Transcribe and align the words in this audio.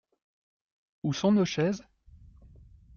Où 1.03 1.13
sont 1.13 1.31
nos 1.31 1.45
chaises? 1.45 1.83